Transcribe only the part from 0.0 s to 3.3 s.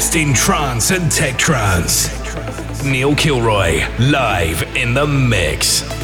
best in trance and tech trance. Neil